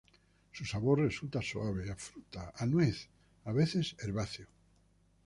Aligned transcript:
Su 0.51 0.65
sabor 0.65 0.97
resulta 0.97 1.43
suave, 1.43 1.91
a 1.91 1.95
fruta, 1.95 2.51
a 2.57 2.65
nuez, 2.65 3.07
a 3.45 3.51
veces 3.51 3.95
herbáceo. 3.99 4.47